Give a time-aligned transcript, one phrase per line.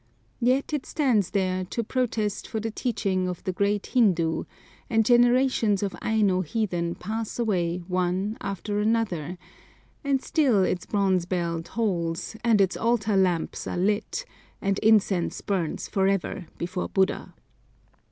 [0.39, 4.45] Yet it stands there to protest for the teaching of the great Hindu;
[4.89, 9.37] and generations of Aino heathen pass away one after another;
[10.03, 14.25] and still its bronze bell tolls, and its altar lamps are lit,
[14.59, 17.35] and incense burns for ever before Buddha.